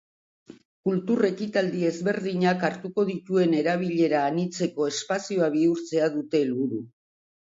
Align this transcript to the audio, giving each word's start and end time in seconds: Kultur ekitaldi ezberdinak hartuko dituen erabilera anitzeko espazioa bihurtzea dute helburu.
Kultur 0.87 1.19
ekitaldi 1.27 1.83
ezberdinak 1.89 2.63
hartuko 2.69 3.05
dituen 3.11 3.53
erabilera 3.59 4.23
anitzeko 4.31 4.89
espazioa 4.93 5.51
bihurtzea 5.59 6.11
dute 6.17 6.43
helburu. 6.47 6.81